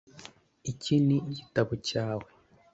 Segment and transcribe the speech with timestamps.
[0.71, 2.29] iki ni igitabo cyawe?